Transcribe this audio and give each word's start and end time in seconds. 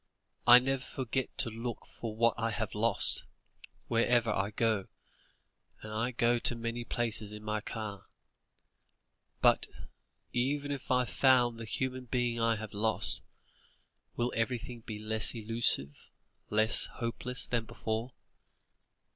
I 0.47 0.57
never 0.57 0.81
forget 0.81 1.29
to 1.37 1.51
look 1.51 1.85
for 1.85 2.15
what 2.15 2.33
I 2.35 2.49
have 2.49 2.73
lost, 2.73 3.23
wherever 3.87 4.31
I 4.31 4.49
go, 4.49 4.87
and 5.83 5.93
I 5.93 6.09
go 6.09 6.39
to 6.39 6.55
many 6.55 6.83
places 6.83 7.33
in 7.33 7.43
my 7.43 7.61
car. 7.61 8.07
But, 9.43 9.67
even 10.33 10.71
if 10.71 10.89
I 10.89 11.05
found 11.05 11.59
the 11.59 11.65
human 11.65 12.05
being 12.05 12.39
I 12.41 12.55
have 12.55 12.73
lost, 12.73 13.21
will 14.15 14.33
everything 14.35 14.79
be 14.79 14.97
less 14.97 15.35
elusive, 15.35 16.09
less 16.49 16.87
hopeless 16.93 17.45
than 17.45 17.65
before?" 17.65 18.11